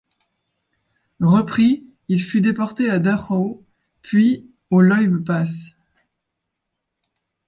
[1.19, 3.63] Repris, il fut déporté à Dachau,
[4.01, 5.77] puis au Loibl Pass.